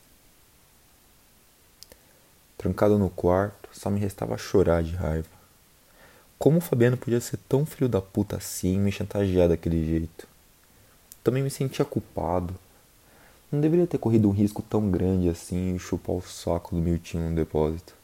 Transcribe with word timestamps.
Trancado 2.58 2.98
no 2.98 3.08
quarto, 3.08 3.68
só 3.70 3.88
me 3.88 4.00
restava 4.00 4.36
chorar 4.36 4.82
de 4.82 4.96
raiva. 4.96 5.41
Como 6.42 6.58
o 6.58 6.60
Fabiano 6.60 6.96
podia 6.96 7.20
ser 7.20 7.36
tão 7.48 7.64
filho 7.64 7.88
da 7.88 8.00
puta 8.00 8.38
assim 8.38 8.74
e 8.74 8.76
me 8.76 8.90
chantagear 8.90 9.48
daquele 9.48 9.86
jeito? 9.86 10.26
Também 11.22 11.40
me 11.40 11.48
sentia 11.48 11.84
culpado. 11.84 12.52
Não 13.52 13.60
deveria 13.60 13.86
ter 13.86 13.98
corrido 13.98 14.28
um 14.28 14.32
risco 14.32 14.60
tão 14.60 14.90
grande 14.90 15.28
assim 15.28 15.76
e 15.76 15.78
chupar 15.78 16.16
o 16.16 16.20
saco 16.20 16.74
do 16.74 16.82
Miltinho 16.82 17.30
no 17.30 17.36
depósito. 17.36 17.94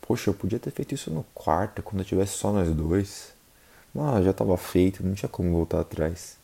Poxa, 0.00 0.30
eu 0.30 0.34
podia 0.34 0.60
ter 0.60 0.70
feito 0.70 0.94
isso 0.94 1.10
no 1.10 1.24
quarto, 1.34 1.82
quando 1.82 2.02
eu 2.02 2.04
tivesse 2.04 2.34
só 2.34 2.52
nós 2.52 2.72
dois. 2.72 3.32
Mas 3.92 4.24
já 4.24 4.30
estava 4.30 4.56
feito, 4.56 5.04
não 5.04 5.14
tinha 5.14 5.28
como 5.28 5.50
voltar 5.50 5.80
atrás. 5.80 6.36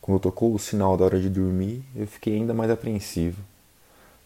Quando 0.00 0.18
tocou 0.18 0.52
o 0.52 0.58
sinal 0.58 0.96
da 0.96 1.04
hora 1.04 1.20
de 1.20 1.28
dormir, 1.28 1.84
eu 1.94 2.08
fiquei 2.08 2.34
ainda 2.34 2.52
mais 2.52 2.72
apreensivo. 2.72 3.40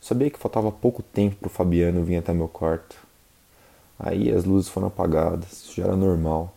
Sabia 0.00 0.30
que 0.30 0.38
faltava 0.38 0.72
pouco 0.72 1.02
tempo 1.02 1.36
para 1.36 1.48
o 1.48 1.50
Fabiano 1.50 2.02
vir 2.02 2.16
até 2.16 2.32
meu 2.32 2.48
quarto. 2.48 3.03
Aí 3.98 4.30
as 4.32 4.44
luzes 4.44 4.68
foram 4.68 4.88
apagadas, 4.88 5.52
isso 5.52 5.76
já 5.76 5.84
era 5.84 5.96
normal. 5.96 6.54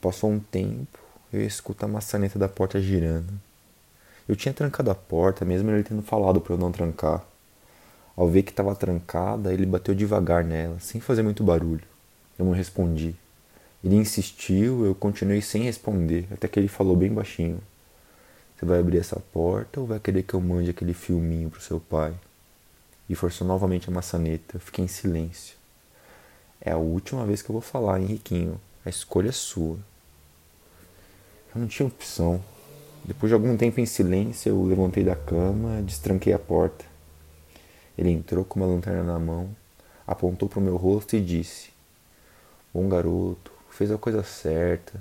Passou 0.00 0.30
um 0.30 0.40
tempo, 0.40 0.98
eu 1.32 1.42
escuto 1.42 1.84
a 1.84 1.88
maçaneta 1.88 2.38
da 2.38 2.48
porta 2.48 2.80
girando. 2.80 3.32
Eu 4.26 4.34
tinha 4.34 4.54
trancado 4.54 4.90
a 4.90 4.94
porta, 4.94 5.44
mesmo 5.44 5.70
ele 5.70 5.82
tendo 5.82 6.02
falado 6.02 6.40
para 6.40 6.54
eu 6.54 6.58
não 6.58 6.72
trancar. 6.72 7.22
Ao 8.16 8.28
ver 8.28 8.42
que 8.42 8.50
estava 8.50 8.74
trancada, 8.74 9.52
ele 9.52 9.66
bateu 9.66 9.94
devagar 9.94 10.44
nela, 10.44 10.78
sem 10.80 11.00
fazer 11.00 11.22
muito 11.22 11.42
barulho. 11.42 11.84
Eu 12.38 12.44
não 12.44 12.52
respondi. 12.52 13.14
Ele 13.82 13.96
insistiu, 13.96 14.86
eu 14.86 14.94
continuei 14.94 15.42
sem 15.42 15.64
responder, 15.64 16.26
até 16.32 16.48
que 16.48 16.58
ele 16.58 16.68
falou 16.68 16.96
bem 16.96 17.12
baixinho: 17.12 17.60
Você 18.56 18.64
vai 18.64 18.78
abrir 18.78 18.98
essa 18.98 19.20
porta 19.20 19.80
ou 19.80 19.86
vai 19.86 20.00
querer 20.00 20.22
que 20.22 20.32
eu 20.32 20.40
mande 20.40 20.70
aquele 20.70 20.94
filminho 20.94 21.50
pro 21.50 21.60
seu 21.60 21.78
pai? 21.78 22.14
E 23.08 23.14
forçou 23.14 23.46
novamente 23.46 23.90
a 23.90 23.92
maçaneta. 23.92 24.56
Eu 24.56 24.60
fiquei 24.60 24.84
em 24.84 24.88
silêncio. 24.88 25.56
É 26.64 26.72
a 26.72 26.78
última 26.78 27.26
vez 27.26 27.42
que 27.42 27.50
eu 27.50 27.52
vou 27.52 27.60
falar, 27.60 28.00
Henriquinho. 28.00 28.58
A 28.86 28.88
escolha 28.88 29.28
é 29.28 29.32
sua. 29.32 29.76
Eu 31.54 31.60
não 31.60 31.68
tinha 31.68 31.86
opção. 31.86 32.42
Depois 33.04 33.28
de 33.28 33.34
algum 33.34 33.54
tempo 33.54 33.80
em 33.80 33.86
silêncio, 33.86 34.48
eu 34.48 34.62
levantei 34.64 35.04
da 35.04 35.14
cama, 35.14 35.82
destranquei 35.82 36.32
a 36.32 36.38
porta. 36.38 36.86
Ele 37.98 38.10
entrou 38.10 38.44
com 38.46 38.58
uma 38.58 38.66
lanterna 38.66 39.02
na 39.02 39.18
mão, 39.18 39.54
apontou 40.06 40.48
para 40.48 40.58
o 40.58 40.62
meu 40.62 40.76
rosto 40.76 41.14
e 41.14 41.20
disse: 41.20 41.68
Bom 42.72 42.88
garoto, 42.88 43.52
fez 43.70 43.90
a 43.90 43.98
coisa 43.98 44.22
certa. 44.22 44.96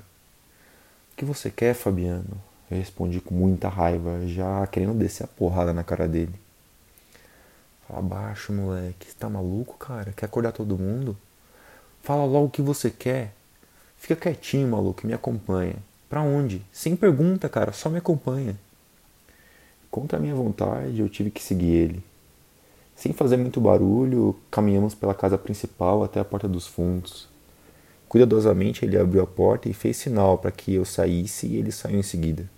O 1.14 1.16
que 1.16 1.24
você 1.24 1.50
quer, 1.50 1.74
Fabiano? 1.74 2.42
Eu 2.70 2.78
respondi 2.78 3.22
com 3.22 3.34
muita 3.34 3.70
raiva, 3.70 4.28
já 4.28 4.68
querendo 4.68 4.94
descer 4.98 5.24
a 5.24 5.28
porrada 5.28 5.72
na 5.72 5.84
cara 5.84 6.10
dele. 6.10 6.34
Fala 7.88 8.02
baixo, 8.02 8.52
moleque. 8.52 9.08
Você 9.08 9.16
tá 9.18 9.30
maluco, 9.30 9.78
cara? 9.78 10.12
Quer 10.12 10.26
acordar 10.26 10.52
todo 10.52 10.78
mundo? 10.78 11.18
Fala 12.04 12.26
logo 12.26 12.48
o 12.48 12.50
que 12.50 12.62
você 12.62 12.90
quer. 12.90 13.34
Fica 13.96 14.18
quietinho, 14.18 14.68
maluco, 14.68 15.08
me 15.08 15.14
acompanha. 15.14 15.78
Pra 16.10 16.22
onde? 16.22 16.62
Sem 16.70 16.98
pergunta, 16.98 17.48
cara, 17.48 17.72
só 17.72 17.90
me 17.90 17.98
acompanha. 17.98 18.60
Contra 19.90 20.18
a 20.18 20.22
minha 20.22 20.36
vontade, 20.36 21.00
eu 21.00 21.08
tive 21.08 21.32
que 21.32 21.42
seguir 21.42 21.72
ele. 21.72 22.04
Sem 22.94 23.14
fazer 23.14 23.38
muito 23.38 23.62
barulho, 23.62 24.36
caminhamos 24.52 24.94
pela 24.94 25.14
casa 25.14 25.38
principal 25.38 26.04
até 26.04 26.20
a 26.20 26.26
porta 26.26 26.46
dos 26.46 26.68
fundos. 26.68 27.30
Cuidadosamente, 28.10 28.84
ele 28.84 28.98
abriu 28.98 29.24
a 29.24 29.28
porta 29.28 29.70
e 29.70 29.74
fez 29.74 29.96
sinal 29.96 30.38
para 30.38 30.52
que 30.52 30.74
eu 30.74 30.84
saísse 30.84 31.48
e 31.48 31.56
ele 31.56 31.72
saiu 31.72 32.00
em 32.00 32.04
seguida. 32.04 32.50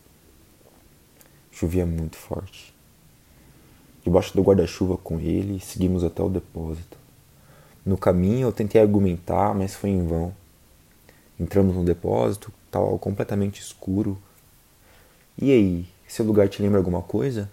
Chovia 1.51 1.85
muito 1.85 2.17
forte. 2.17 2.73
Debaixo 4.03 4.35
do 4.35 4.41
guarda-chuva 4.41 4.97
com 4.97 5.19
ele, 5.19 5.59
seguimos 5.59 6.03
até 6.03 6.23
o 6.23 6.29
depósito. 6.29 7.04
No 7.85 7.97
caminho 7.97 8.47
eu 8.47 8.51
tentei 8.51 8.81
argumentar, 8.81 9.53
mas 9.53 9.75
foi 9.75 9.91
em 9.91 10.07
vão. 10.07 10.33
Entramos 11.39 11.75
no 11.75 11.83
depósito, 11.83 12.51
estava 12.65 12.97
completamente 12.97 13.61
escuro. 13.61 14.17
E 15.37 15.51
aí, 15.51 15.87
esse 16.07 16.23
lugar 16.23 16.49
te 16.49 16.61
lembra 16.61 16.79
alguma 16.79 17.01
coisa? 17.01 17.51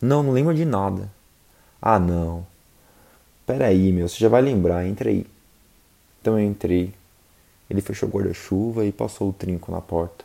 Não, 0.00 0.22
não 0.22 0.32
lembro 0.32 0.54
de 0.54 0.64
nada. 0.64 1.10
Ah, 1.82 1.98
não. 1.98 2.46
Pera 3.46 3.66
aí, 3.66 3.92
meu, 3.92 4.08
você 4.08 4.16
já 4.18 4.28
vai 4.28 4.40
lembrar, 4.40 4.86
entra 4.86 5.10
aí. 5.10 5.26
Então 6.20 6.38
eu 6.38 6.46
entrei. 6.46 6.94
Ele 7.68 7.82
fechou 7.82 8.08
o 8.08 8.12
guarda-chuva 8.12 8.86
e 8.86 8.92
passou 8.92 9.28
o 9.28 9.32
trinco 9.32 9.70
na 9.70 9.80
porta. 9.80 10.24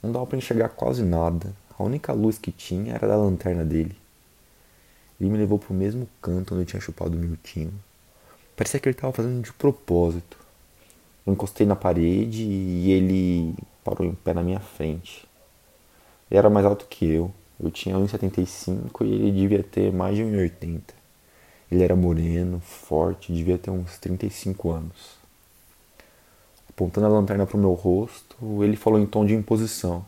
Não 0.00 0.12
dava 0.12 0.26
para 0.26 0.38
enxergar 0.38 0.68
quase 0.68 1.02
nada. 1.02 1.52
A 1.76 1.82
única 1.82 2.12
luz 2.12 2.38
que 2.38 2.52
tinha 2.52 2.94
era 2.94 3.08
da 3.08 3.16
lanterna 3.16 3.64
dele. 3.64 3.96
Ele 5.20 5.30
me 5.30 5.38
levou 5.38 5.58
para 5.58 5.72
o 5.72 5.76
mesmo 5.76 6.08
canto 6.22 6.54
onde 6.54 6.62
eu 6.62 6.66
tinha 6.66 6.80
chupado 6.80 7.16
o 7.16 7.20
Miltinho. 7.20 7.72
Parecia 8.58 8.80
que 8.80 8.88
ele 8.88 8.96
estava 8.96 9.12
fazendo 9.12 9.40
de 9.40 9.52
propósito. 9.52 10.36
Eu 11.24 11.32
encostei 11.32 11.64
na 11.64 11.76
parede 11.76 12.42
e 12.42 12.90
ele 12.90 13.54
parou 13.84 14.04
em 14.04 14.12
pé 14.12 14.34
na 14.34 14.42
minha 14.42 14.58
frente. 14.58 15.28
Ele 16.28 16.38
era 16.38 16.50
mais 16.50 16.66
alto 16.66 16.84
que 16.86 17.08
eu. 17.08 17.32
Eu 17.62 17.70
tinha 17.70 17.94
1,75 17.94 19.06
e 19.06 19.12
ele 19.12 19.30
devia 19.30 19.62
ter 19.62 19.92
mais 19.92 20.16
de 20.16 20.24
1,80. 20.24 20.80
Ele 21.70 21.84
era 21.84 21.94
moreno, 21.94 22.58
forte, 22.58 23.32
devia 23.32 23.56
ter 23.56 23.70
uns 23.70 23.96
35 23.98 24.72
anos. 24.72 25.16
Apontando 26.68 27.06
a 27.06 27.10
lanterna 27.10 27.46
para 27.46 27.56
o 27.56 27.60
meu 27.60 27.74
rosto, 27.74 28.64
ele 28.64 28.76
falou 28.76 28.98
em 28.98 29.06
tom 29.06 29.24
de 29.24 29.36
imposição. 29.36 30.04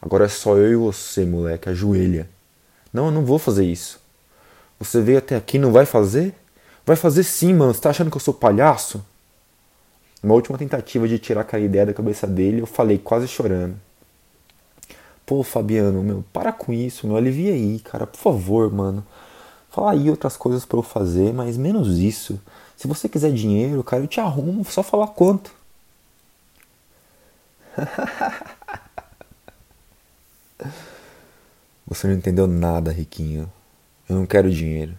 Agora 0.00 0.26
é 0.26 0.28
só 0.28 0.56
eu 0.56 0.70
e 0.70 0.76
você, 0.76 1.24
moleque, 1.24 1.68
ajoelha. 1.68 2.30
Não, 2.92 3.06
eu 3.06 3.12
não 3.12 3.24
vou 3.24 3.40
fazer 3.40 3.64
isso. 3.64 4.00
Você 4.78 5.00
veio 5.00 5.18
até 5.18 5.34
aqui 5.34 5.56
e 5.56 5.60
não 5.60 5.72
vai 5.72 5.84
fazer? 5.84 6.32
Vai 6.86 6.94
fazer 6.96 7.24
sim, 7.24 7.52
mano. 7.52 7.74
Você 7.74 7.80
tá 7.80 7.90
achando 7.90 8.10
que 8.10 8.16
eu 8.16 8.20
sou 8.20 8.32
palhaço? 8.32 9.04
Uma 10.22 10.34
última 10.34 10.56
tentativa 10.56 11.06
de 11.08 11.18
tirar 11.18 11.42
aquela 11.42 11.64
ideia 11.64 11.86
da 11.86 11.92
cabeça 11.92 12.26
dele, 12.26 12.62
eu 12.62 12.66
falei, 12.66 12.96
quase 12.98 13.28
chorando. 13.28 13.76
Pô, 15.26 15.42
Fabiano, 15.42 16.02
meu, 16.02 16.24
para 16.32 16.52
com 16.52 16.72
isso, 16.72 17.06
meu. 17.06 17.16
Alivia 17.16 17.52
aí, 17.52 17.80
cara. 17.80 18.06
Por 18.06 18.18
favor, 18.18 18.72
mano. 18.72 19.04
Fala 19.70 19.90
aí 19.92 20.08
outras 20.08 20.36
coisas 20.36 20.64
para 20.64 20.78
eu 20.78 20.82
fazer, 20.82 21.34
mas 21.34 21.56
menos 21.56 21.98
isso. 21.98 22.40
Se 22.76 22.86
você 22.86 23.08
quiser 23.08 23.32
dinheiro, 23.32 23.82
cara, 23.82 24.04
eu 24.04 24.06
te 24.08 24.20
arrumo. 24.20 24.64
Só 24.64 24.82
falar 24.82 25.08
quanto. 25.08 25.52
Você 31.86 32.06
não 32.08 32.14
entendeu 32.14 32.46
nada, 32.46 32.90
Riquinho. 32.90 33.50
Eu 34.08 34.16
não 34.16 34.26
quero 34.26 34.50
dinheiro. 34.50 34.96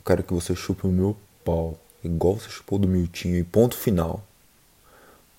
Eu 0.00 0.04
quero 0.04 0.22
que 0.22 0.32
você 0.32 0.56
chupe 0.56 0.86
o 0.86 0.90
meu 0.90 1.14
pau, 1.44 1.76
igual 2.02 2.36
você 2.36 2.48
chupou 2.48 2.78
do 2.78 2.88
Miltinho, 2.88 3.36
e 3.36 3.44
ponto 3.44 3.76
final. 3.76 4.22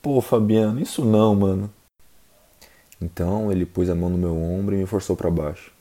Pô, 0.03 0.22
Fabiano, 0.22 0.79
isso 0.79 1.03
não, 1.03 1.33
mano. 1.33 1.73
Então 3.01 3.51
ele 3.51 3.66
pôs 3.66 3.89
a 3.89 3.95
mão 3.95 4.07
no 4.07 4.19
meu 4.19 4.38
ombro 4.38 4.75
e 4.75 4.77
me 4.77 4.85
forçou 4.85 5.16
para 5.16 5.31
baixo. 5.31 5.72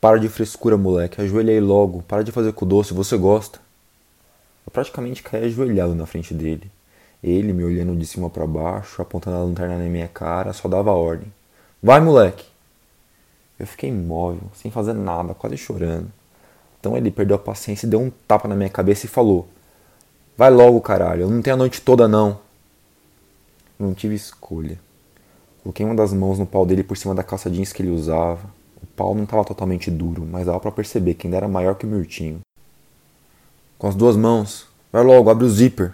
Para 0.00 0.18
de 0.18 0.28
frescura, 0.28 0.76
moleque, 0.76 1.20
ajoelha 1.20 1.52
aí 1.52 1.60
logo, 1.60 2.02
para 2.02 2.24
de 2.24 2.32
fazer 2.32 2.52
com 2.54 2.66
doce, 2.66 2.92
você 2.92 3.16
gosta. 3.16 3.60
Eu 4.66 4.72
praticamente 4.72 5.22
caí 5.22 5.44
ajoelhado 5.44 5.94
na 5.94 6.06
frente 6.06 6.34
dele. 6.34 6.68
Ele, 7.22 7.52
me 7.52 7.62
olhando 7.62 7.94
de 7.94 8.04
cima 8.04 8.28
para 8.28 8.48
baixo, 8.48 9.00
apontando 9.00 9.36
a 9.36 9.44
lanterna 9.44 9.78
na 9.78 9.84
minha 9.84 10.08
cara, 10.08 10.52
só 10.52 10.68
dava 10.68 10.90
ordem. 10.90 11.32
Vai, 11.80 12.00
moleque! 12.00 12.46
Eu 13.56 13.66
fiquei 13.68 13.90
imóvel, 13.90 14.50
sem 14.54 14.72
fazer 14.72 14.94
nada, 14.94 15.34
quase 15.34 15.56
chorando. 15.56 16.10
Então 16.80 16.96
ele 16.96 17.10
perdeu 17.10 17.36
a 17.36 17.38
paciência 17.38 17.86
e 17.86 17.90
deu 17.90 18.00
um 18.00 18.10
tapa 18.26 18.48
na 18.48 18.56
minha 18.56 18.70
cabeça 18.70 19.04
e 19.06 19.08
falou: 19.08 19.46
Vai 20.36 20.50
logo, 20.50 20.80
caralho, 20.80 21.22
eu 21.22 21.30
não 21.30 21.42
tenho 21.42 21.54
a 21.54 21.58
noite 21.58 21.82
toda 21.82 22.08
não. 22.08 22.40
não 23.78 23.92
tive 23.92 24.14
escolha. 24.14 24.78
Coloquei 25.62 25.84
uma 25.84 25.94
das 25.94 26.12
mãos 26.14 26.38
no 26.38 26.46
pau 26.46 26.64
dele 26.64 26.82
por 26.82 26.96
cima 26.96 27.14
da 27.14 27.22
calça 27.22 27.50
jeans 27.50 27.72
que 27.72 27.82
ele 27.82 27.90
usava. 27.90 28.48
O 28.82 28.86
pau 28.86 29.14
não 29.14 29.24
estava 29.24 29.44
totalmente 29.44 29.90
duro, 29.90 30.26
mas 30.26 30.46
dava 30.46 30.58
para 30.58 30.72
perceber 30.72 31.14
que 31.14 31.26
ainda 31.26 31.36
era 31.36 31.48
maior 31.48 31.74
que 31.74 31.84
o 31.84 31.88
Mirtinho. 31.88 32.40
Com 33.76 33.86
as 33.86 33.94
duas 33.94 34.16
mãos, 34.16 34.66
vai 34.90 35.04
logo, 35.04 35.28
abre 35.28 35.44
o 35.44 35.50
zíper. 35.50 35.92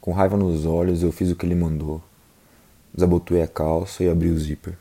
Com 0.00 0.12
raiva 0.12 0.36
nos 0.36 0.64
olhos, 0.64 1.02
eu 1.02 1.10
fiz 1.10 1.30
o 1.32 1.34
que 1.34 1.44
ele 1.44 1.56
mandou. 1.56 2.00
Desabotoei 2.94 3.42
a 3.42 3.48
calça 3.48 4.04
e 4.04 4.08
abri 4.08 4.28
o 4.28 4.38
zíper. 4.38 4.78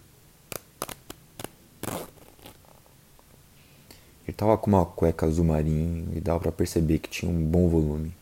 Tava 4.36 4.58
com 4.58 4.70
uma 4.70 4.86
cueca 4.86 5.26
azul 5.26 5.46
marinho 5.46 6.10
e 6.14 6.20
dava 6.20 6.40
para 6.40 6.52
perceber 6.52 7.00
que 7.00 7.10
tinha 7.10 7.32
um 7.32 7.44
bom 7.44 7.68
volume. 7.70 8.14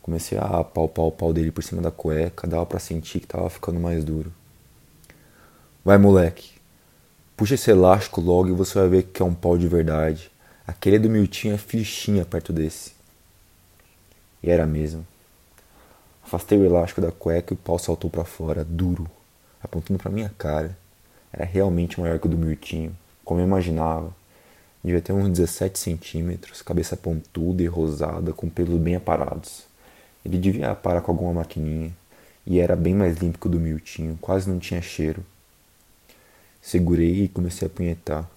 Comecei 0.00 0.36
a 0.38 0.64
palpar 0.64 1.04
o 1.04 1.12
pau 1.12 1.32
dele 1.32 1.52
por 1.52 1.62
cima 1.62 1.80
da 1.80 1.90
cueca, 1.90 2.46
dava 2.46 2.66
pra 2.66 2.78
sentir 2.78 3.20
que 3.20 3.26
tava 3.26 3.48
ficando 3.48 3.78
mais 3.78 4.04
duro. 4.04 4.32
Vai, 5.84 5.98
moleque. 5.98 6.50
Puxa 7.36 7.54
esse 7.54 7.70
elástico 7.70 8.20
logo 8.20 8.48
e 8.48 8.52
você 8.52 8.78
vai 8.78 8.88
ver 8.88 9.02
que 9.04 9.22
é 9.22 9.24
um 9.24 9.34
pau 9.34 9.56
de 9.56 9.68
verdade. 9.68 10.30
Aquele 10.66 10.98
do 10.98 11.10
Miltinho 11.10 11.54
é 11.54 11.58
fichinha 11.58 12.24
perto 12.24 12.52
desse. 12.52 12.92
E 14.42 14.50
era 14.50 14.66
mesmo. 14.66 15.06
Afastei 16.24 16.58
o 16.58 16.64
elástico 16.64 17.00
da 17.00 17.12
cueca 17.12 17.52
e 17.52 17.56
o 17.56 17.58
pau 17.58 17.78
saltou 17.78 18.10
para 18.10 18.24
fora, 18.24 18.64
duro, 18.64 19.08
apontando 19.62 19.98
para 19.98 20.10
minha 20.10 20.30
cara. 20.38 20.76
Era 21.32 21.44
realmente 21.44 22.00
maior 22.00 22.18
que 22.18 22.26
o 22.26 22.30
do 22.30 22.38
Mirtinho, 22.38 22.96
como 23.24 23.40
eu 23.40 23.44
imaginava. 23.44 24.12
Devia 24.82 25.00
ter 25.00 25.12
uns 25.12 25.28
17 25.28 25.78
centímetros, 25.78 26.60
cabeça 26.60 26.96
pontuda 26.96 27.62
e 27.62 27.66
rosada, 27.66 28.32
com 28.32 28.48
pelos 28.48 28.80
bem 28.80 28.96
aparados. 28.96 29.64
Ele 30.24 30.38
devia 30.38 30.74
parar 30.74 31.00
com 31.00 31.12
alguma 31.12 31.32
maquininha, 31.32 31.92
e 32.44 32.58
era 32.58 32.74
bem 32.74 32.94
mais 32.94 33.16
limpo 33.18 33.38
que 33.38 33.46
o 33.46 33.50
do 33.50 33.60
Miltinho, 33.60 34.18
quase 34.20 34.50
não 34.50 34.58
tinha 34.58 34.82
cheiro. 34.82 35.24
Segurei 36.60 37.24
e 37.24 37.28
comecei 37.28 37.66
a 37.66 37.70
punhetar. 37.70 38.28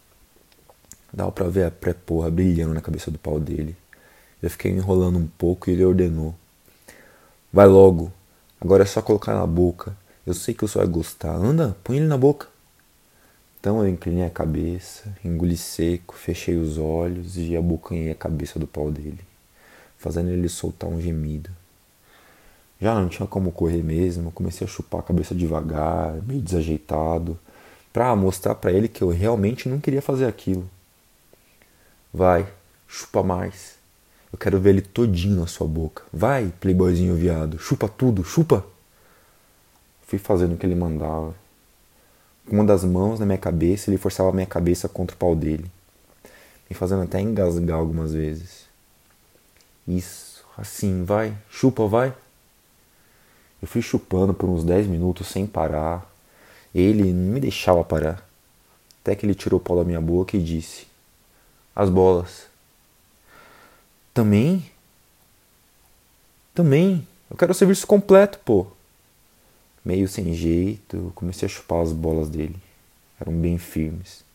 Dava 1.11 1.31
pra 1.31 1.47
ver 1.47 1.65
a 1.65 1.71
pré-porra 1.71 2.29
brilhando 2.29 2.73
na 2.73 2.81
cabeça 2.81 3.09
do 3.09 3.17
pau 3.17 3.39
dele. 3.39 3.75
Eu 4.41 4.49
fiquei 4.49 4.71
enrolando 4.71 5.17
um 5.17 5.27
pouco 5.27 5.69
e 5.69 5.73
ele 5.73 5.85
ordenou. 5.85 6.35
Vai 7.51 7.65
logo, 7.65 8.11
agora 8.59 8.83
é 8.83 8.85
só 8.85 9.01
colocar 9.01 9.33
na 9.33 9.47
boca. 9.47 9.95
Eu 10.25 10.33
sei 10.33 10.53
que 10.53 10.61
você 10.61 10.77
vai 10.77 10.87
gostar. 10.87 11.35
Anda, 11.35 11.75
põe 11.83 11.97
ele 11.97 12.07
na 12.07 12.17
boca. 12.17 12.47
Então 13.65 13.79
eu 13.79 13.89
inclinei 13.89 14.23
a 14.23 14.29
cabeça, 14.29 15.11
engoli 15.25 15.57
seco, 15.57 16.13
fechei 16.13 16.55
os 16.55 16.77
olhos 16.77 17.35
e 17.35 17.57
abocanhei 17.57 18.11
a 18.11 18.15
cabeça 18.15 18.59
do 18.59 18.67
pau 18.67 18.91
dele, 18.91 19.21
fazendo 19.97 20.29
ele 20.29 20.47
soltar 20.47 20.87
um 20.87 21.01
gemido. 21.01 21.49
Já 22.79 22.93
não 22.93 23.09
tinha 23.09 23.27
como 23.27 23.51
correr 23.51 23.81
mesmo, 23.81 24.31
comecei 24.31 24.67
a 24.67 24.69
chupar 24.69 24.99
a 24.99 25.03
cabeça 25.03 25.33
devagar, 25.33 26.13
meio 26.27 26.41
desajeitado, 26.43 27.39
para 27.91 28.15
mostrar 28.15 28.53
para 28.53 28.71
ele 28.71 28.87
que 28.87 29.01
eu 29.01 29.09
realmente 29.09 29.67
não 29.67 29.79
queria 29.79 29.99
fazer 29.99 30.27
aquilo. 30.27 30.69
Vai, 32.13 32.47
chupa 32.87 33.23
mais. 33.23 33.77
Eu 34.31 34.37
quero 34.37 34.59
ver 34.59 34.69
ele 34.69 34.81
todinho 34.81 35.39
na 35.39 35.47
sua 35.47 35.65
boca. 35.65 36.03
Vai, 36.13 36.53
playboyzinho 36.59 37.15
viado, 37.15 37.57
chupa 37.57 37.89
tudo, 37.89 38.23
chupa. 38.23 38.63
Fui 40.05 40.19
fazendo 40.19 40.53
o 40.53 40.57
que 40.57 40.67
ele 40.67 40.75
mandava 40.75 41.33
com 42.47 42.55
uma 42.55 42.65
das 42.65 42.83
mãos 42.83 43.19
na 43.19 43.25
minha 43.25 43.37
cabeça, 43.37 43.89
ele 43.89 43.97
forçava 43.97 44.29
a 44.29 44.33
minha 44.33 44.45
cabeça 44.45 44.87
contra 44.87 45.15
o 45.15 45.19
pau 45.19 45.35
dele, 45.35 45.65
me 46.69 46.75
fazendo 46.75 47.03
até 47.03 47.19
engasgar 47.19 47.77
algumas 47.77 48.13
vezes. 48.13 48.65
Isso, 49.87 50.43
assim, 50.57 51.03
vai, 51.03 51.35
chupa, 51.49 51.87
vai. 51.87 52.13
Eu 53.61 53.67
fui 53.67 53.81
chupando 53.81 54.33
por 54.33 54.49
uns 54.49 54.63
10 54.63 54.87
minutos 54.87 55.27
sem 55.27 55.47
parar. 55.47 56.09
Ele 56.73 57.11
não 57.13 57.33
me 57.33 57.39
deixava 57.39 57.83
parar. 57.83 58.27
Até 59.01 59.15
que 59.15 59.25
ele 59.25 59.35
tirou 59.35 59.59
o 59.59 59.63
pau 59.63 59.77
da 59.77 59.83
minha 59.83 60.01
boca 60.01 60.35
e 60.35 60.43
disse: 60.43 60.87
As 61.75 61.89
bolas. 61.89 62.47
Também? 64.13 64.69
Também. 66.53 67.07
Eu 67.29 67.37
quero 67.37 67.51
o 67.51 67.55
serviço 67.55 67.87
completo, 67.87 68.39
pô 68.39 68.67
meio 69.85 70.07
sem 70.07 70.33
jeito, 70.33 71.11
comecei 71.13 71.45
a 71.45 71.49
chupar 71.49 71.81
as 71.81 71.93
bolas 71.93 72.27
dele. 72.27 72.55
Eram 73.21 73.33
bem 73.33 73.57
firmes. 73.59 74.25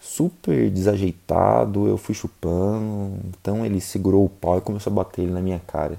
Super 0.00 0.68
desajeitado, 0.70 1.86
eu 1.86 1.96
fui 1.96 2.14
chupando. 2.14 3.18
Então 3.28 3.64
ele 3.64 3.80
segurou 3.80 4.24
o 4.24 4.28
pau 4.28 4.58
e 4.58 4.62
começou 4.62 4.92
a 4.92 4.96
bater 4.96 5.22
ele 5.22 5.32
na 5.32 5.40
minha 5.40 5.60
cara. 5.60 5.96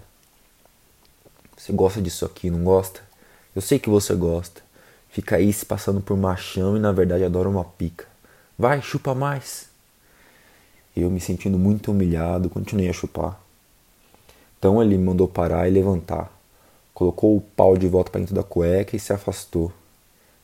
Você 1.56 1.72
gosta 1.72 2.02
disso 2.02 2.26
aqui, 2.26 2.50
não 2.50 2.64
gosta? 2.64 3.02
Eu 3.56 3.62
sei 3.62 3.80
que 3.80 3.90
você 3.90 4.14
gosta. 4.14 4.62
Fica 5.10 5.38
aí 5.38 5.52
se 5.54 5.66
passando 5.66 6.02
por 6.02 6.18
machão 6.18 6.76
e 6.76 6.80
na 6.80 6.92
verdade 6.92 7.24
adora 7.24 7.48
uma 7.48 7.64
pica. 7.64 8.06
Vai, 8.58 8.82
chupa 8.82 9.16
mais. 9.16 9.70
Eu 10.96 11.10
me 11.10 11.20
sentindo 11.20 11.58
muito 11.58 11.92
humilhado, 11.92 12.50
continuei 12.50 12.90
a 12.90 12.94
chupar. 12.94 13.40
Então 14.58 14.82
ele 14.82 14.98
mandou 14.98 15.28
parar 15.28 15.68
e 15.68 15.72
levantar 15.72 16.41
colocou 16.94 17.38
o 17.38 17.42
pau 17.42 17.78
de 17.78 17.88
volta 17.88 18.12
para 18.12 18.20
dentro 18.20 18.36
da 18.36 18.44
cueca 18.44 18.96
e 18.96 19.00
se 19.00 19.14
afastou. 19.14 19.72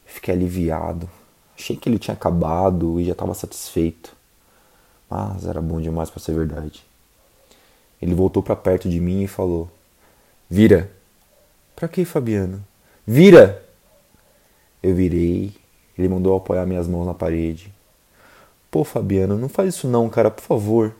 Fiquei 0.06 0.34
aliviado. 0.34 1.10
Achei 1.58 1.76
que 1.76 1.90
ele 1.90 2.00
tinha 2.00 2.14
acabado 2.14 3.00
e 3.00 3.06
já 3.06 3.12
estava 3.14 3.34
satisfeito. 3.34 4.16
Mas 5.10 5.46
era 5.46 5.62
bom 5.62 5.82
demais 5.82 6.10
para 6.10 6.20
ser 6.20 6.34
verdade. 6.34 6.84
Ele 8.02 8.14
voltou 8.14 8.44
para 8.44 8.56
perto 8.56 8.90
de 8.90 9.00
mim 9.00 9.24
e 9.24 9.28
falou: 9.28 9.70
Vira. 10.50 10.92
Para 11.76 11.88
que, 11.88 12.06
Fabiano? 12.06 12.64
Vira! 13.06 13.64
Eu 14.82 14.96
virei. 14.96 15.56
Ele 15.98 16.08
mandou 16.08 16.36
apoiar 16.36 16.66
minhas 16.66 16.88
mãos 16.88 17.06
na 17.06 17.14
parede. 17.14 17.74
Pô, 18.70 18.84
Fabiano, 18.84 19.38
não 19.38 19.50
faz 19.50 19.76
isso 19.76 19.88
não, 19.88 20.10
cara, 20.10 20.30
por 20.30 20.44
favor. 20.44 20.96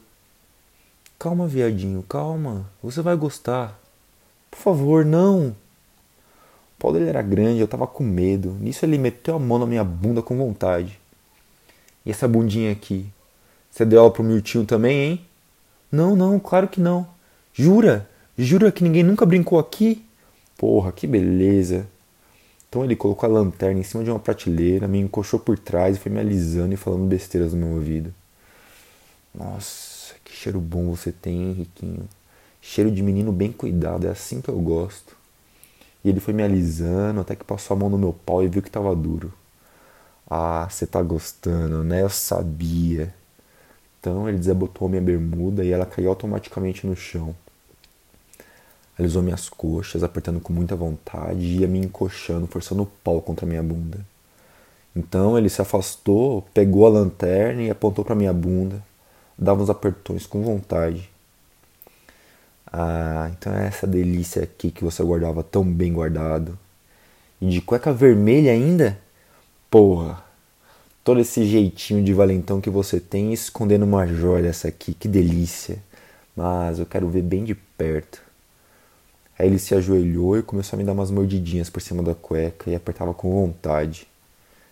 Calma, 1.20 1.48
viadinho, 1.48 2.04
calma. 2.04 2.70
Você 2.82 3.02
vai 3.02 3.16
gostar. 3.16 3.80
Por 4.58 4.64
favor, 4.64 5.06
não. 5.06 5.50
O 5.50 6.80
pau 6.80 6.92
dele 6.92 7.10
era 7.10 7.22
grande, 7.22 7.60
eu 7.60 7.68
tava 7.68 7.86
com 7.86 8.04
medo. 8.04 8.58
Nisso 8.60 8.84
ele 8.84 8.98
meteu 8.98 9.36
a 9.36 9.40
mão 9.40 9.60
na 9.60 9.68
minha 9.68 9.84
bunda 9.84 10.22
com 10.22 10.36
vontade. 10.36 11.00
E 12.04 12.10
essa 12.10 12.28
bundinha 12.28 12.72
aqui? 12.72 13.06
Você 13.70 13.86
deu 13.86 14.00
ela 14.00 14.12
pro 14.12 14.24
Miltinho 14.24 14.66
também, 14.66 14.98
hein? 14.98 15.26
Não, 15.92 16.16
não, 16.16 16.40
claro 16.40 16.68
que 16.68 16.82
não. 16.82 17.08
Jura? 17.54 18.10
Jura 18.36 18.72
que 18.72 18.84
ninguém 18.84 19.04
nunca 19.04 19.28
brincou 19.28 19.60
aqui? 19.60 20.04
Porra, 20.58 20.92
que 20.92 21.06
beleza. 21.06 21.88
Então 22.68 22.84
ele 22.84 22.96
colocou 22.96 23.30
a 23.30 23.32
lanterna 23.32 23.80
em 23.80 23.84
cima 23.84 24.04
de 24.04 24.10
uma 24.10 24.20
prateleira, 24.20 24.88
me 24.88 25.00
encoxou 25.00 25.40
por 25.40 25.58
trás 25.58 25.96
e 25.96 26.00
foi 26.00 26.12
me 26.12 26.20
alisando 26.20 26.74
e 26.74 26.78
falando 26.78 27.06
besteiras 27.06 27.54
no 27.54 27.60
meu 27.60 27.76
ouvido. 27.76 28.14
Nossa, 29.34 30.16
que 30.26 30.36
cheiro 30.36 30.60
bom 30.60 30.90
você 30.90 31.12
tem, 31.12 31.52
Henriquinho. 31.52 32.10
Cheiro 32.70 32.92
de 32.92 33.02
menino 33.02 33.32
bem 33.32 33.50
cuidado, 33.50 34.06
é 34.08 34.10
assim 34.10 34.42
que 34.42 34.50
eu 34.50 34.60
gosto. 34.60 35.16
E 36.04 36.10
ele 36.10 36.20
foi 36.20 36.34
me 36.34 36.44
alisando 36.44 37.22
até 37.22 37.34
que 37.34 37.46
passou 37.46 37.74
a 37.76 37.80
mão 37.80 37.90
no 37.90 37.98
meu 37.98 38.12
pau 38.12 38.44
e 38.44 38.50
viu 38.50 38.62
que 38.62 38.70
tava 38.70 38.94
duro. 38.94 39.32
Ah, 40.30 40.68
você 40.70 40.86
tá 40.86 41.02
gostando, 41.02 41.82
né? 41.82 42.02
Eu 42.02 42.10
sabia. 42.10 43.14
Então 44.00 44.28
ele 44.28 44.38
desabotou 44.38 44.90
minha 44.90 45.02
bermuda 45.02 45.64
e 45.64 45.72
ela 45.72 45.86
caiu 45.86 46.10
automaticamente 46.10 46.86
no 46.86 46.94
chão. 46.94 47.34
Alisou 49.00 49.24
minhas 49.24 49.48
coxas, 49.48 50.04
apertando 50.04 50.42
com 50.42 50.52
muita 50.52 50.76
vontade 50.76 51.40
e 51.40 51.60
ia 51.62 51.68
me 51.70 51.80
encoxando, 51.80 52.48
forçando 52.48 52.84
o 52.84 52.92
pau 53.02 53.22
contra 53.22 53.46
minha 53.46 53.64
bunda. 53.64 54.00
Então 54.94 55.38
ele 55.38 55.48
se 55.48 55.62
afastou, 55.62 56.42
pegou 56.54 56.86
a 56.86 56.90
lanterna 56.90 57.62
e 57.62 57.70
apontou 57.70 58.04
para 58.04 58.14
minha 58.14 58.34
bunda, 58.34 58.84
dava 59.38 59.64
uns 59.64 59.70
apertões 59.70 60.28
com 60.28 60.44
vontade. 60.44 61.10
Ah, 62.72 63.30
então 63.32 63.54
é 63.54 63.68
essa 63.68 63.88
delícia 63.88 64.44
aqui 64.44 64.72
que 64.72 64.84
você 64.84 65.04
guardava 65.04 65.44
tão 65.44 65.64
bem 65.64 65.94
guardado. 65.94 66.58
E 67.42 67.50
de 67.50 67.62
cueca 67.62 67.94
vermelha 67.94 68.52
ainda? 68.52 68.98
Porra, 69.70 70.24
todo 71.04 71.20
esse 71.20 71.46
jeitinho 71.46 72.04
de 72.04 72.14
valentão 72.14 72.60
que 72.62 72.70
você 72.70 73.00
tem 73.00 73.34
escondendo 73.34 73.86
uma 73.86 74.06
joia 74.08 74.44
dessa 74.44 74.68
aqui, 74.68 74.94
que 74.94 75.08
delícia. 75.08 75.80
Mas 76.36 76.80
eu 76.80 76.86
quero 76.86 77.10
ver 77.10 77.24
bem 77.24 77.44
de 77.44 77.56
perto. 77.56 78.22
Aí 79.40 79.48
ele 79.48 79.60
se 79.60 79.76
ajoelhou 79.76 80.38
e 80.38 80.44
começou 80.44 80.78
a 80.78 80.80
me 80.80 80.84
dar 80.84 80.94
umas 80.94 81.12
mordidinhas 81.12 81.70
por 81.70 81.82
cima 81.82 82.02
da 82.04 82.16
cueca 82.16 82.70
e 82.70 82.76
apertava 82.76 83.14
com 83.14 83.32
vontade. 83.32 84.08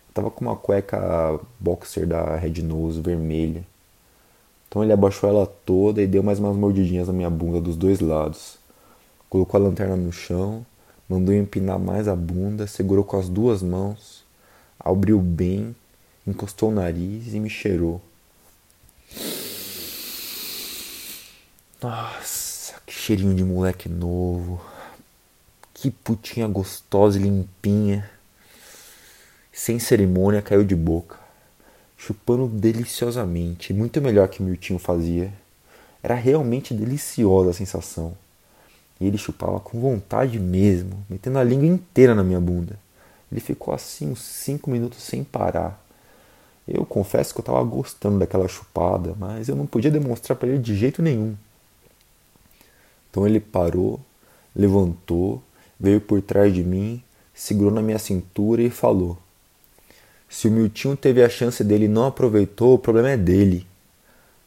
Eu 0.08 0.14
tava 0.14 0.30
com 0.30 0.44
uma 0.44 0.56
cueca 0.56 1.38
boxer 1.60 2.06
da 2.06 2.36
Red 2.36 2.62
Nose 2.62 3.00
vermelha. 3.00 3.64
Então 4.76 4.84
ele 4.84 4.92
abaixou 4.92 5.30
ela 5.30 5.46
toda 5.46 6.02
e 6.02 6.06
deu 6.06 6.22
mais 6.22 6.38
umas 6.38 6.54
mordidinhas 6.54 7.06
na 7.06 7.12
minha 7.14 7.30
bunda 7.30 7.62
dos 7.62 7.78
dois 7.78 7.98
lados. 7.98 8.58
Colocou 9.30 9.58
a 9.58 9.64
lanterna 9.64 9.96
no 9.96 10.12
chão, 10.12 10.66
mandou 11.08 11.34
empinar 11.34 11.78
mais 11.78 12.06
a 12.06 12.14
bunda, 12.14 12.66
segurou 12.66 13.02
com 13.02 13.18
as 13.18 13.26
duas 13.26 13.62
mãos, 13.62 14.22
abriu 14.78 15.18
bem, 15.18 15.74
encostou 16.26 16.68
o 16.68 16.74
nariz 16.74 17.32
e 17.32 17.40
me 17.40 17.48
cheirou. 17.48 18.02
Nossa, 21.82 22.74
que 22.84 22.92
cheirinho 22.92 23.34
de 23.34 23.44
moleque 23.44 23.88
novo. 23.88 24.60
Que 25.72 25.90
putinha 25.90 26.46
gostosa 26.46 27.18
e 27.18 27.22
limpinha. 27.22 28.10
Sem 29.50 29.78
cerimônia 29.78 30.42
caiu 30.42 30.64
de 30.64 30.76
boca 30.76 31.25
chupando 32.06 32.46
deliciosamente, 32.46 33.72
muito 33.72 34.00
melhor 34.00 34.28
que 34.28 34.38
o 34.38 34.44
Miltinho 34.44 34.78
fazia. 34.78 35.32
Era 36.00 36.14
realmente 36.14 36.72
deliciosa 36.72 37.50
a 37.50 37.52
sensação. 37.52 38.16
E 39.00 39.06
ele 39.08 39.18
chupava 39.18 39.58
com 39.58 39.80
vontade 39.80 40.38
mesmo, 40.38 41.04
metendo 41.10 41.38
a 41.38 41.42
língua 41.42 41.66
inteira 41.66 42.14
na 42.14 42.22
minha 42.22 42.40
bunda. 42.40 42.78
Ele 43.30 43.40
ficou 43.40 43.74
assim 43.74 44.12
uns 44.12 44.20
5 44.20 44.70
minutos 44.70 45.02
sem 45.02 45.24
parar. 45.24 45.84
Eu 46.66 46.86
confesso 46.86 47.34
que 47.34 47.40
eu 47.40 47.42
estava 47.42 47.62
gostando 47.64 48.20
daquela 48.20 48.46
chupada, 48.46 49.16
mas 49.18 49.48
eu 49.48 49.56
não 49.56 49.66
podia 49.66 49.90
demonstrar 49.90 50.38
para 50.38 50.48
ele 50.48 50.58
de 50.58 50.76
jeito 50.76 51.02
nenhum. 51.02 51.34
Então 53.10 53.26
ele 53.26 53.40
parou, 53.40 54.00
levantou, 54.54 55.42
veio 55.78 56.00
por 56.00 56.22
trás 56.22 56.54
de 56.54 56.62
mim, 56.62 57.02
segurou 57.34 57.72
na 57.72 57.82
minha 57.82 57.98
cintura 57.98 58.62
e 58.62 58.70
falou: 58.70 59.18
Se 60.28 60.48
o 60.48 60.50
Miltinho 60.50 60.96
teve 60.96 61.22
a 61.22 61.28
chance 61.28 61.62
dele 61.62 61.84
e 61.84 61.88
não 61.88 62.06
aproveitou, 62.06 62.74
o 62.74 62.78
problema 62.78 63.10
é 63.10 63.16
dele. 63.16 63.66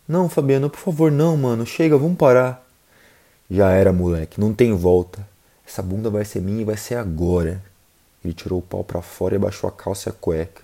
Não, 0.07 0.27
Fabiano, 0.27 0.69
por 0.69 0.79
favor, 0.79 1.11
não, 1.11 1.37
mano. 1.37 1.65
Chega, 1.65 1.97
vamos 1.97 2.17
parar. 2.17 2.65
Já 3.49 3.71
era, 3.71 3.93
moleque, 3.93 4.39
não 4.39 4.53
tem 4.53 4.73
volta. 4.75 5.27
Essa 5.65 5.81
bunda 5.81 6.09
vai 6.09 6.25
ser 6.25 6.41
minha 6.41 6.61
e 6.61 6.65
vai 6.65 6.77
ser 6.77 6.95
agora. 6.95 7.61
Ele 8.23 8.33
tirou 8.33 8.59
o 8.59 8.61
pau 8.61 8.83
para 8.83 9.01
fora 9.01 9.35
e 9.35 9.37
abaixou 9.37 9.67
a 9.69 9.71
calça 9.71 10.09
e 10.09 10.11
a 10.11 10.13
cueca. 10.13 10.61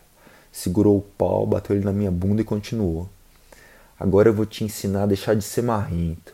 Segurou 0.52 0.98
o 0.98 1.02
pau, 1.02 1.46
bateu 1.46 1.76
ele 1.76 1.86
na 1.86 1.92
minha 1.92 2.12
bunda 2.12 2.42
e 2.42 2.46
continuou. 2.46 3.08
Agora 4.00 4.30
eu 4.30 4.34
vou 4.34 4.46
te 4.46 4.64
ensinar 4.64 5.04
a 5.04 5.08
deixar 5.08 5.36
de 5.36 5.44
ser 5.44 5.62
marrento. 5.62 6.34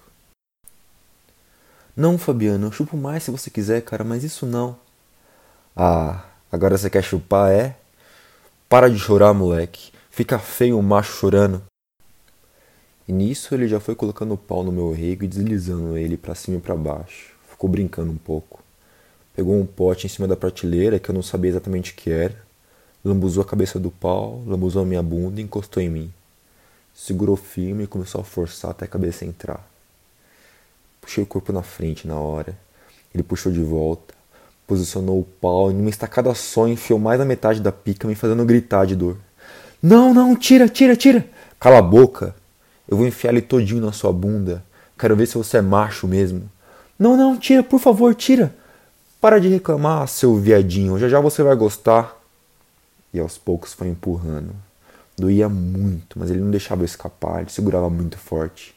Não, 1.95 2.17
Fabiano, 2.17 2.67
eu 2.67 2.71
chupo 2.71 2.97
mais 2.97 3.23
se 3.23 3.31
você 3.31 3.49
quiser, 3.49 3.81
cara, 3.81 4.03
mas 4.03 4.23
isso 4.23 4.45
não. 4.45 4.77
Ah, 5.75 6.23
agora 6.51 6.77
você 6.77 6.89
quer 6.89 7.03
chupar, 7.03 7.51
é? 7.51 7.75
Para 8.71 8.89
de 8.89 8.97
chorar, 8.97 9.33
moleque. 9.33 9.91
Fica 10.09 10.39
feio 10.39 10.77
um 10.77 10.81
macho 10.81 11.11
chorando. 11.11 11.61
E 13.05 13.11
nisso 13.11 13.53
ele 13.53 13.67
já 13.67 13.81
foi 13.81 13.95
colocando 13.95 14.33
o 14.33 14.37
pau 14.37 14.63
no 14.63 14.71
meu 14.71 14.93
rego 14.93 15.25
e 15.25 15.27
deslizando 15.27 15.97
ele 15.97 16.15
para 16.15 16.33
cima 16.35 16.55
e 16.55 16.61
para 16.61 16.73
baixo. 16.73 17.33
Ficou 17.49 17.69
brincando 17.69 18.13
um 18.13 18.17
pouco. 18.17 18.63
Pegou 19.35 19.59
um 19.59 19.65
pote 19.65 20.05
em 20.05 20.09
cima 20.09 20.25
da 20.25 20.37
prateleira 20.37 20.99
que 20.99 21.11
eu 21.11 21.13
não 21.13 21.21
sabia 21.21 21.49
exatamente 21.49 21.91
o 21.91 21.95
que 21.95 22.11
era. 22.11 22.41
Lambuzou 23.03 23.43
a 23.43 23.45
cabeça 23.45 23.77
do 23.77 23.91
pau, 23.91 24.41
lambuzou 24.47 24.83
a 24.83 24.85
minha 24.85 25.03
bunda 25.03 25.41
e 25.41 25.43
encostou 25.43 25.83
em 25.83 25.89
mim. 25.89 26.13
Segurou 26.95 27.35
firme 27.35 27.83
e 27.83 27.87
começou 27.87 28.21
a 28.21 28.23
forçar 28.23 28.71
até 28.71 28.85
a 28.85 28.87
cabeça 28.87 29.25
entrar. 29.25 29.69
Puxei 31.01 31.21
o 31.21 31.27
corpo 31.27 31.51
na 31.51 31.61
frente 31.61 32.07
na 32.07 32.15
hora. 32.15 32.57
Ele 33.13 33.21
puxou 33.21 33.51
de 33.51 33.61
volta, 33.61 34.13
posicionou 34.67 35.19
o 35.19 35.23
pau 35.23 35.71
e 35.71 35.73
numa 35.73 35.89
estacada 35.89 36.33
só 36.33 36.67
enfiou 36.67 36.99
mais 36.99 37.19
da 37.19 37.25
metade 37.25 37.61
da 37.61 37.71
pica, 37.71 38.07
me 38.07 38.15
fazendo 38.15 38.45
gritar 38.45 38.85
de 38.85 38.95
dor. 38.95 39.17
Não, 39.81 40.13
não, 40.13 40.35
tira, 40.35 40.69
tira, 40.69 40.95
tira! 40.95 41.25
Cala 41.59 41.79
a 41.79 41.81
boca! 41.81 42.35
Eu 42.87 42.97
vou 42.97 43.07
enfiar 43.07 43.31
ele 43.31 43.41
todinho 43.41 43.85
na 43.85 43.91
sua 43.91 44.11
bunda. 44.11 44.63
Quero 44.97 45.15
ver 45.15 45.25
se 45.25 45.37
você 45.37 45.57
é 45.57 45.61
macho 45.61 46.07
mesmo. 46.07 46.49
Não, 46.97 47.17
não, 47.17 47.37
tira, 47.37 47.63
por 47.63 47.79
favor, 47.79 48.13
tira! 48.13 48.53
Para 49.19 49.39
de 49.39 49.47
reclamar, 49.47 50.07
seu 50.07 50.35
viadinho, 50.35 50.97
já 50.97 51.07
já 51.07 51.19
você 51.19 51.43
vai 51.43 51.55
gostar. 51.55 52.15
E 53.13 53.19
aos 53.19 53.37
poucos 53.37 53.73
foi 53.73 53.87
empurrando. 53.87 54.53
Doía 55.17 55.49
muito, 55.49 56.17
mas 56.17 56.31
ele 56.31 56.39
não 56.39 56.49
deixava 56.49 56.81
eu 56.81 56.85
escapar, 56.85 57.41
ele 57.41 57.49
segurava 57.49 57.89
muito 57.89 58.17
forte. 58.17 58.73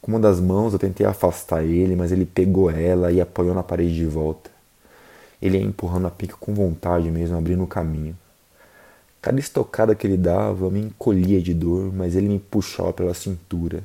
Com 0.00 0.12
uma 0.12 0.20
das 0.20 0.40
mãos 0.40 0.72
eu 0.72 0.78
tentei 0.78 1.06
afastar 1.06 1.64
ele, 1.64 1.96
mas 1.96 2.12
ele 2.12 2.26
pegou 2.26 2.70
ela 2.70 3.10
e 3.10 3.20
apoiou 3.20 3.54
na 3.54 3.62
parede 3.62 3.94
de 3.94 4.06
volta. 4.06 4.50
Ele 5.40 5.58
ia 5.58 5.64
empurrando 5.64 6.06
a 6.06 6.10
pica 6.10 6.36
com 6.36 6.54
vontade 6.54 7.10
mesmo, 7.10 7.36
abrindo 7.36 7.62
o 7.62 7.66
caminho. 7.66 8.16
Cada 9.20 9.40
estocada 9.40 9.94
que 9.94 10.06
ele 10.06 10.16
dava 10.16 10.70
me 10.70 10.80
encolhia 10.80 11.40
de 11.40 11.52
dor, 11.52 11.92
mas 11.92 12.14
ele 12.14 12.28
me 12.28 12.38
puxava 12.38 12.92
pela 12.92 13.14
cintura, 13.14 13.82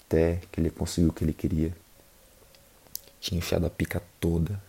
até 0.00 0.40
que 0.50 0.60
ele 0.60 0.70
conseguiu 0.70 1.10
o 1.10 1.12
que 1.12 1.24
ele 1.24 1.32
queria. 1.32 1.72
Tinha 3.20 3.38
enfiado 3.38 3.66
a 3.66 3.70
pica 3.70 4.02
toda. 4.20 4.60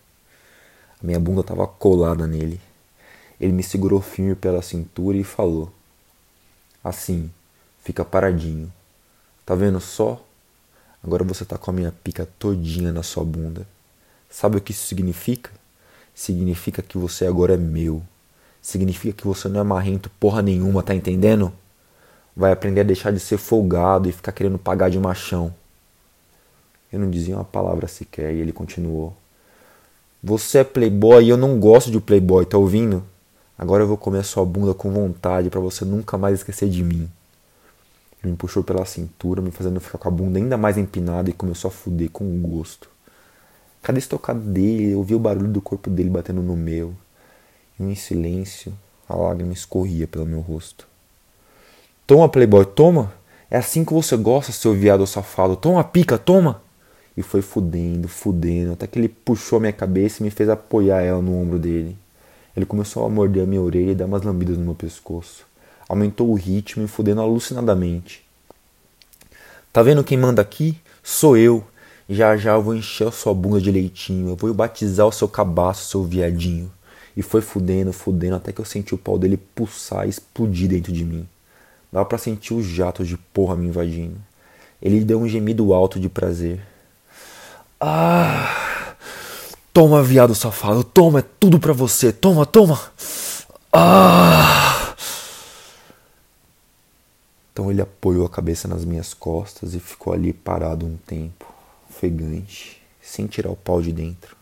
A 1.02 1.06
minha 1.06 1.20
bunda 1.20 1.42
estava 1.42 1.66
colada 1.66 2.26
nele. 2.26 2.60
Ele 3.40 3.52
me 3.52 3.62
segurou 3.62 4.00
firme 4.00 4.34
pela 4.34 4.62
cintura 4.62 5.16
e 5.16 5.24
falou: 5.24 5.72
Assim, 6.82 7.30
fica 7.84 8.04
paradinho. 8.04 8.72
Tá 9.46 9.54
vendo 9.54 9.80
só? 9.80 10.24
Agora 11.02 11.22
você 11.22 11.44
tá 11.44 11.56
com 11.56 11.70
a 11.70 11.74
minha 11.74 11.92
pica 11.92 12.28
todinha 12.38 12.92
na 12.92 13.02
sua 13.02 13.24
bunda. 13.24 13.66
Sabe 14.28 14.58
o 14.58 14.60
que 14.60 14.72
isso 14.72 14.86
significa? 14.86 15.50
Significa 16.18 16.82
que 16.82 16.98
você 16.98 17.26
agora 17.26 17.54
é 17.54 17.56
meu. 17.56 18.02
Significa 18.60 19.16
que 19.16 19.24
você 19.24 19.48
não 19.48 19.60
é 19.60 19.62
marrento 19.62 20.10
porra 20.18 20.42
nenhuma, 20.42 20.82
tá 20.82 20.92
entendendo? 20.92 21.52
Vai 22.36 22.50
aprender 22.50 22.80
a 22.80 22.82
deixar 22.82 23.12
de 23.12 23.20
ser 23.20 23.38
folgado 23.38 24.08
e 24.08 24.12
ficar 24.12 24.32
querendo 24.32 24.58
pagar 24.58 24.90
de 24.90 24.98
machão. 24.98 25.54
Eu 26.92 26.98
não 26.98 27.08
dizia 27.08 27.36
uma 27.36 27.44
palavra 27.44 27.86
sequer 27.86 28.34
e 28.34 28.40
ele 28.40 28.50
continuou. 28.50 29.16
Você 30.20 30.58
é 30.58 30.64
playboy 30.64 31.24
e 31.24 31.28
eu 31.28 31.36
não 31.36 31.60
gosto 31.60 31.88
de 31.88 32.00
playboy, 32.00 32.44
tá 32.44 32.58
ouvindo? 32.58 33.04
Agora 33.56 33.84
eu 33.84 33.86
vou 33.86 33.96
comer 33.96 34.18
a 34.18 34.24
sua 34.24 34.44
bunda 34.44 34.74
com 34.74 34.90
vontade 34.90 35.48
para 35.48 35.60
você 35.60 35.84
nunca 35.84 36.18
mais 36.18 36.40
esquecer 36.40 36.68
de 36.68 36.82
mim. 36.82 37.08
Ele 38.20 38.32
me 38.32 38.36
puxou 38.36 38.64
pela 38.64 38.84
cintura, 38.84 39.40
me 39.40 39.52
fazendo 39.52 39.78
ficar 39.78 39.98
com 39.98 40.08
a 40.08 40.10
bunda 40.10 40.40
ainda 40.40 40.56
mais 40.56 40.76
empinada 40.76 41.30
e 41.30 41.32
começou 41.32 41.68
a 41.68 41.72
fuder 41.72 42.10
com 42.10 42.42
gosto. 42.42 42.90
Cada 43.88 43.98
estocada 43.98 44.38
dele, 44.38 44.92
eu 44.92 44.98
ouvia 44.98 45.16
o 45.16 45.18
barulho 45.18 45.48
do 45.48 45.62
corpo 45.62 45.88
dele 45.88 46.10
batendo 46.10 46.42
no 46.42 46.54
meu. 46.54 46.92
E 47.80 47.82
em 47.82 47.94
silêncio, 47.94 48.70
a 49.08 49.16
lágrima 49.16 49.54
escorria 49.54 50.06
pelo 50.06 50.26
meu 50.26 50.40
rosto. 50.40 50.86
Toma, 52.06 52.28
playboy, 52.28 52.66
toma! 52.66 53.10
É 53.50 53.56
assim 53.56 53.86
que 53.86 53.94
você 53.94 54.14
gosta, 54.14 54.52
seu 54.52 54.74
viado 54.74 55.06
safado. 55.06 55.56
Toma 55.56 55.82
pica, 55.82 56.18
toma! 56.18 56.60
E 57.16 57.22
foi 57.22 57.40
fudendo, 57.40 58.08
fudendo, 58.08 58.74
até 58.74 58.86
que 58.86 58.98
ele 58.98 59.08
puxou 59.08 59.56
a 59.56 59.60
minha 59.60 59.72
cabeça 59.72 60.20
e 60.20 60.22
me 60.22 60.30
fez 60.30 60.50
apoiar 60.50 61.00
ela 61.00 61.22
no 61.22 61.40
ombro 61.40 61.58
dele. 61.58 61.96
Ele 62.54 62.66
começou 62.66 63.06
a 63.06 63.08
morder 63.08 63.44
a 63.44 63.46
minha 63.46 63.62
orelha 63.62 63.92
e 63.92 63.94
dar 63.94 64.04
umas 64.04 64.20
lambidas 64.20 64.58
no 64.58 64.64
meu 64.66 64.74
pescoço 64.74 65.48
aumentou 65.88 66.28
o 66.28 66.34
ritmo 66.34 66.84
e 66.84 66.86
fudendo 66.86 67.22
alucinadamente. 67.22 68.22
Tá 69.72 69.82
vendo 69.82 70.04
quem 70.04 70.18
manda 70.18 70.42
aqui? 70.42 70.78
Sou 71.02 71.38
eu. 71.38 71.64
Já 72.08 72.36
já 72.36 72.52
eu 72.54 72.62
vou 72.62 72.74
encher 72.74 73.08
a 73.08 73.12
sua 73.12 73.34
bunda 73.34 73.60
de 73.60 73.70
leitinho. 73.70 74.30
Eu 74.30 74.36
vou 74.36 74.54
batizar 74.54 75.06
o 75.06 75.12
seu 75.12 75.28
cabaço, 75.28 75.90
seu 75.90 76.04
viadinho. 76.04 76.72
E 77.16 77.22
foi 77.22 77.40
fudendo, 77.40 77.92
fudendo, 77.92 78.36
até 78.36 78.52
que 78.52 78.60
eu 78.60 78.64
senti 78.64 78.94
o 78.94 78.98
pau 78.98 79.18
dele 79.18 79.36
pulsar 79.36 80.06
e 80.06 80.10
explodir 80.10 80.68
dentro 80.68 80.92
de 80.92 81.04
mim. 81.04 81.28
Dava 81.92 82.04
para 82.06 82.18
sentir 82.18 82.54
os 82.54 82.64
jatos 82.64 83.08
de 83.08 83.16
porra 83.16 83.56
me 83.56 83.66
invadindo. 83.66 84.16
Ele 84.80 85.04
deu 85.04 85.20
um 85.20 85.28
gemido 85.28 85.74
alto 85.74 85.98
de 85.98 86.08
prazer. 86.08 86.60
Ah! 87.80 88.94
Toma, 89.72 90.02
viado 90.02 90.34
safado, 90.34 90.82
toma, 90.82 91.20
é 91.20 91.24
tudo 91.38 91.60
pra 91.60 91.72
você, 91.72 92.12
toma, 92.12 92.44
toma! 92.44 92.80
Ah! 93.72 94.94
Então 97.52 97.70
ele 97.70 97.80
apoiou 97.80 98.26
a 98.26 98.30
cabeça 98.30 98.66
nas 98.66 98.84
minhas 98.84 99.14
costas 99.14 99.74
e 99.74 99.80
ficou 99.80 100.12
ali 100.12 100.32
parado 100.32 100.86
um 100.86 100.96
tempo, 100.96 101.46
ofegante, 101.98 102.80
sem 103.02 103.26
tirar 103.26 103.50
o 103.50 103.56
pau 103.56 103.82
de 103.82 103.92
dentro. 103.92 104.36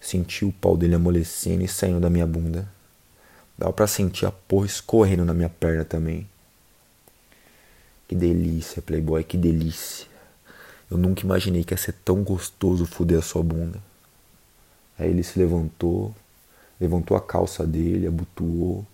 Senti 0.00 0.44
o 0.44 0.52
pau 0.52 0.76
dele 0.76 0.94
amolecendo 0.94 1.62
e 1.62 1.68
saindo 1.68 2.00
da 2.00 2.08
minha 2.08 2.26
bunda. 2.26 2.66
Dava 3.58 3.72
para 3.72 3.86
sentir 3.86 4.24
a 4.24 4.30
porra 4.30 4.66
escorrendo 4.66 5.24
na 5.24 5.34
minha 5.34 5.48
perna 5.48 5.84
também. 5.84 6.26
Que 8.08 8.14
delícia, 8.14 8.80
Playboy, 8.80 9.22
que 9.24 9.36
delícia. 9.36 10.06
Eu 10.90 10.96
nunca 10.96 11.24
imaginei 11.24 11.64
que 11.64 11.74
ia 11.74 11.78
ser 11.78 11.92
tão 12.04 12.22
gostoso 12.22 12.86
fuder 12.86 13.18
a 13.18 13.22
sua 13.22 13.42
bunda. 13.42 13.80
Aí 14.98 15.10
ele 15.10 15.22
se 15.22 15.38
levantou, 15.38 16.14
levantou 16.80 17.16
a 17.16 17.20
calça 17.20 17.66
dele, 17.66 18.06
abotoou 18.06 18.86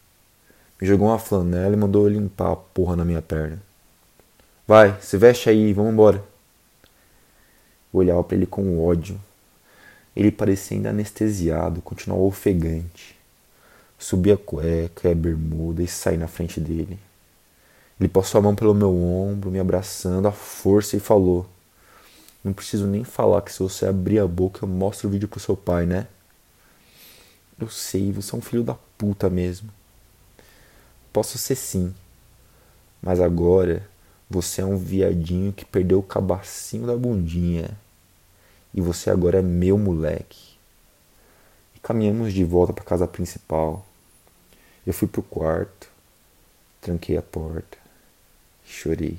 me 0.82 0.88
jogou 0.88 1.06
uma 1.06 1.18
flanela 1.18 1.74
e 1.74 1.76
mandou 1.76 2.08
limpar 2.08 2.50
a 2.50 2.56
porra 2.56 2.96
na 2.96 3.04
minha 3.04 3.22
perna. 3.22 3.62
Vai, 4.66 5.00
se 5.00 5.16
veste 5.16 5.48
aí, 5.48 5.72
vamos 5.72 5.92
embora. 5.92 6.31
Eu 7.92 8.00
olhava 8.00 8.24
para 8.24 8.36
ele 8.36 8.46
com 8.46 8.84
ódio. 8.84 9.20
Ele 10.14 10.30
parecia 10.30 10.76
ainda 10.76 10.90
anestesiado, 10.90 11.80
continuava 11.80 12.22
ofegante. 12.22 13.16
Subi 13.98 14.32
a 14.32 14.36
cueca 14.36 15.08
e 15.08 15.12
a 15.12 15.14
bermuda 15.14 15.82
e 15.82 15.86
saí 15.86 16.16
na 16.16 16.26
frente 16.26 16.60
dele. 16.60 16.98
Ele 17.98 18.08
passou 18.08 18.38
a 18.38 18.42
mão 18.42 18.54
pelo 18.54 18.74
meu 18.74 18.94
ombro, 18.94 19.50
me 19.50 19.60
abraçando 19.60 20.26
à 20.26 20.32
força 20.32 20.96
e 20.96 21.00
falou: 21.00 21.46
Não 22.42 22.52
preciso 22.52 22.86
nem 22.86 23.04
falar 23.04 23.42
que 23.42 23.52
se 23.52 23.60
você 23.60 23.86
abrir 23.86 24.18
a 24.18 24.26
boca 24.26 24.64
eu 24.64 24.68
mostro 24.68 25.08
o 25.08 25.10
vídeo 25.10 25.28
pro 25.28 25.38
seu 25.38 25.56
pai, 25.56 25.86
né? 25.86 26.06
Eu 27.60 27.68
sei, 27.68 28.10
você 28.10 28.34
é 28.34 28.38
um 28.38 28.42
filho 28.42 28.64
da 28.64 28.74
puta 28.98 29.30
mesmo. 29.30 29.70
Posso 31.12 31.38
ser 31.38 31.54
sim, 31.54 31.94
mas 33.00 33.20
agora 33.20 33.88
você 34.32 34.62
é 34.62 34.64
um 34.64 34.78
viadinho 34.78 35.52
que 35.52 35.64
perdeu 35.64 35.98
o 35.98 36.02
cabacinho 36.02 36.86
da 36.86 36.96
bundinha. 36.96 37.70
E 38.72 38.80
você 38.80 39.10
agora 39.10 39.40
é 39.40 39.42
meu 39.42 39.76
moleque. 39.76 40.56
E 41.76 41.80
caminhamos 41.80 42.32
de 42.32 42.42
volta 42.42 42.72
para 42.72 42.82
casa 42.82 43.06
principal. 43.06 43.84
Eu 44.86 44.94
fui 44.94 45.06
pro 45.06 45.22
quarto, 45.22 45.88
tranquei 46.80 47.16
a 47.18 47.22
porta, 47.22 47.76
chorei. 48.64 49.18